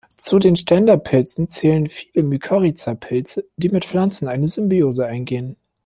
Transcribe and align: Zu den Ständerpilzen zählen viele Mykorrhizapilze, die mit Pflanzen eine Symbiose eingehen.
Zu 0.17 0.39
den 0.39 0.55
Ständerpilzen 0.55 1.47
zählen 1.47 1.87
viele 1.87 2.25
Mykorrhizapilze, 2.25 3.43
die 3.57 3.69
mit 3.69 3.85
Pflanzen 3.85 4.27
eine 4.27 4.47
Symbiose 4.47 5.05
eingehen. 5.05 5.57